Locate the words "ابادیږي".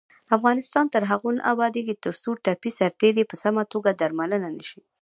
1.53-1.95